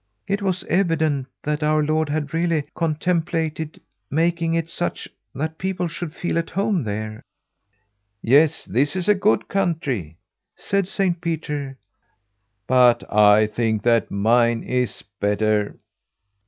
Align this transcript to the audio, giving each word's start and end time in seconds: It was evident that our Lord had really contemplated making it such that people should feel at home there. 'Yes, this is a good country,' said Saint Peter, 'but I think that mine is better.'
It 0.27 0.41
was 0.41 0.63
evident 0.63 1.27
that 1.43 1.61
our 1.61 1.83
Lord 1.83 2.09
had 2.09 2.33
really 2.33 2.63
contemplated 2.73 3.79
making 4.09 4.55
it 4.55 4.67
such 4.67 5.07
that 5.35 5.59
people 5.59 5.87
should 5.87 6.15
feel 6.15 6.39
at 6.39 6.49
home 6.49 6.81
there. 6.81 7.21
'Yes, 8.19 8.65
this 8.65 8.95
is 8.95 9.07
a 9.07 9.13
good 9.13 9.47
country,' 9.47 10.17
said 10.57 10.87
Saint 10.87 11.21
Peter, 11.21 11.77
'but 12.65 13.13
I 13.13 13.45
think 13.45 13.83
that 13.83 14.09
mine 14.09 14.63
is 14.63 15.03
better.' 15.19 15.77